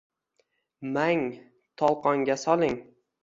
Mang, 0.95 1.21
tolqonga 1.83 2.39
soling. 2.47 2.77